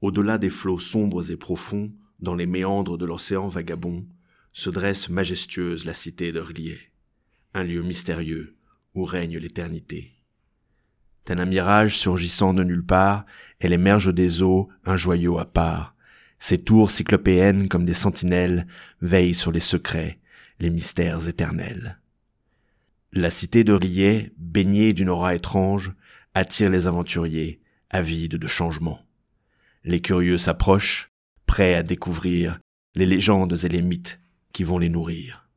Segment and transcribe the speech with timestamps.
[0.00, 4.06] au-delà des flots sombres et profonds, dans les méandres de l'océan vagabond,
[4.52, 6.42] se dresse majestueuse la cité de
[7.54, 8.56] un lieu mystérieux
[8.94, 10.12] où règne l'éternité.
[11.24, 13.26] Tel un mirage surgissant de nulle part,
[13.60, 15.94] elle émerge des eaux, un joyau à part.
[16.40, 18.66] Ses tours cyclopéennes comme des sentinelles
[19.00, 20.20] veillent sur les secrets,
[20.60, 22.00] les mystères éternels.
[23.12, 25.92] La cité de Riet, baignée d'une aura étrange,
[26.34, 29.00] attire les aventuriers, avides de changement.
[29.88, 31.08] Les curieux s'approchent,
[31.46, 32.60] prêts à découvrir
[32.94, 34.20] les légendes et les mythes
[34.52, 35.48] qui vont les nourrir.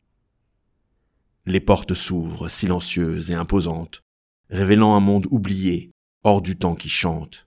[1.46, 4.00] Les portes s'ouvrent, silencieuses et imposantes,
[4.50, 5.92] révélant un monde oublié,
[6.24, 7.46] hors du temps qui chante.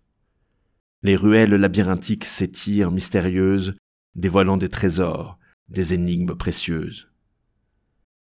[1.03, 3.77] Les ruelles labyrinthiques s'étirent mystérieuses,
[4.15, 5.39] dévoilant des trésors,
[5.71, 7.09] des énigmes précieuses.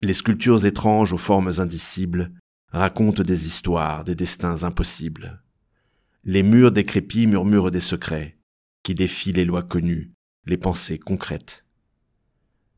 [0.04, 2.32] Les sculptures étranges aux formes indicibles
[2.72, 5.42] racontent des histoires, des destins impossibles.
[6.28, 8.35] Les murs décrépits murmurent des secrets,
[8.86, 10.14] qui défient les lois connues,
[10.46, 11.66] les pensées concrètes.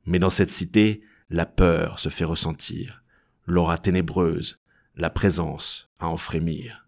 [0.06, 3.04] Mais dans cette cité, la peur se fait ressentir,
[3.46, 4.58] l'aura ténébreuse,
[4.96, 6.88] la présence à en frémir.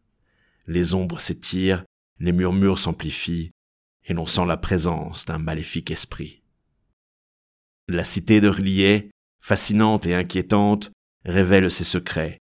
[0.67, 1.83] Les ombres s'étirent,
[2.19, 3.51] les murmures s'amplifient,
[4.05, 6.41] et l'on sent la présence d'un maléfique esprit.
[7.89, 10.91] La cité de Rlier, fascinante et inquiétante,
[11.25, 12.37] révèle ses secrets,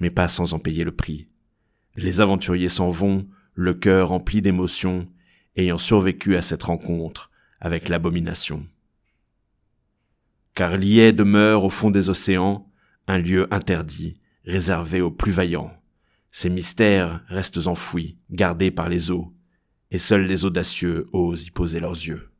[0.00, 1.28] mais pas sans en payer le prix.
[1.94, 5.12] Les aventuriers s'en vont, le cœur rempli d'émotions,
[5.56, 8.66] ayant survécu à cette rencontre avec l'abomination.
[10.54, 12.68] Car Lié demeure au fond des océans,
[13.06, 15.72] un lieu interdit, réservé aux plus vaillants.
[16.30, 19.32] Ses mystères restent enfouis, gardés par les eaux,
[19.90, 22.30] et seuls les audacieux osent y poser leurs yeux.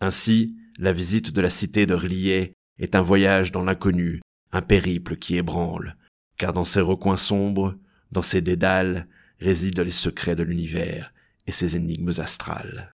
[0.00, 4.20] Ainsi, la visite de la cité de Rlier est un voyage dans l'inconnu,
[4.52, 5.96] un périple qui ébranle,
[6.36, 7.76] car dans ces recoins sombres,
[8.10, 9.08] dans ces dédales,
[9.40, 11.12] résident les secrets de l'univers
[11.46, 12.91] et ses énigmes astrales.